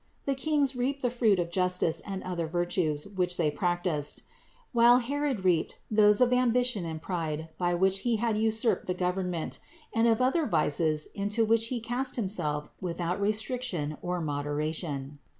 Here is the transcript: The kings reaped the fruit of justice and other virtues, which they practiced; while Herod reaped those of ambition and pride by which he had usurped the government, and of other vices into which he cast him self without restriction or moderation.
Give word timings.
The 0.25 0.33
kings 0.33 0.75
reaped 0.75 1.03
the 1.03 1.11
fruit 1.11 1.37
of 1.37 1.51
justice 1.51 1.99
and 2.01 2.23
other 2.23 2.47
virtues, 2.47 3.07
which 3.07 3.37
they 3.37 3.51
practiced; 3.51 4.23
while 4.71 4.97
Herod 4.97 5.45
reaped 5.45 5.77
those 5.91 6.19
of 6.21 6.33
ambition 6.33 6.85
and 6.85 6.99
pride 6.99 7.49
by 7.59 7.75
which 7.75 7.99
he 7.99 8.15
had 8.15 8.35
usurped 8.35 8.87
the 8.87 8.95
government, 8.95 9.59
and 9.93 10.07
of 10.07 10.19
other 10.19 10.47
vices 10.47 11.07
into 11.13 11.45
which 11.45 11.67
he 11.67 11.79
cast 11.79 12.15
him 12.15 12.29
self 12.29 12.71
without 12.81 13.21
restriction 13.21 13.95
or 14.01 14.19
moderation. 14.21 15.19